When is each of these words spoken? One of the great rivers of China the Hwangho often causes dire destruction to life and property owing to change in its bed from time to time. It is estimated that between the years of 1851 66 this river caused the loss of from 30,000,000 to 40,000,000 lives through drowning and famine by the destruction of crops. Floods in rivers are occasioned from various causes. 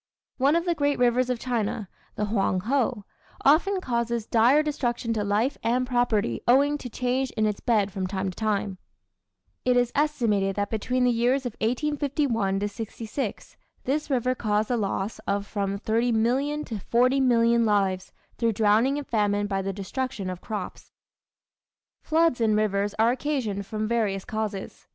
One 0.39 0.55
of 0.55 0.65
the 0.65 0.73
great 0.73 0.97
rivers 0.97 1.29
of 1.29 1.37
China 1.37 1.87
the 2.15 2.23
Hwangho 2.25 3.03
often 3.45 3.79
causes 3.79 4.25
dire 4.25 4.63
destruction 4.63 5.13
to 5.13 5.23
life 5.23 5.59
and 5.61 5.85
property 5.85 6.41
owing 6.47 6.79
to 6.79 6.89
change 6.89 7.29
in 7.37 7.45
its 7.45 7.59
bed 7.59 7.91
from 7.91 8.07
time 8.07 8.31
to 8.31 8.35
time. 8.35 8.79
It 9.63 9.77
is 9.77 9.91
estimated 9.93 10.55
that 10.55 10.71
between 10.71 11.03
the 11.03 11.11
years 11.11 11.45
of 11.45 11.53
1851 11.61 12.67
66 12.67 13.57
this 13.83 14.09
river 14.09 14.33
caused 14.33 14.69
the 14.69 14.75
loss 14.77 15.19
of 15.27 15.45
from 15.45 15.77
30,000,000 15.77 16.65
to 16.65 16.75
40,000,000 16.77 17.63
lives 17.63 18.11
through 18.39 18.53
drowning 18.53 18.97
and 18.97 19.05
famine 19.05 19.45
by 19.45 19.61
the 19.61 19.71
destruction 19.71 20.31
of 20.31 20.41
crops. 20.41 20.91
Floods 22.01 22.41
in 22.41 22.55
rivers 22.55 22.95
are 22.97 23.11
occasioned 23.11 23.67
from 23.67 23.87
various 23.87 24.25
causes. 24.25 24.87